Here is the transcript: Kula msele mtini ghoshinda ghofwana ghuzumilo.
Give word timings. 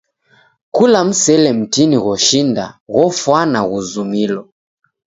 Kula 0.71 0.99
msele 1.09 1.49
mtini 1.59 1.97
ghoshinda 2.05 2.65
ghofwana 2.93 3.59
ghuzumilo. 3.69 4.41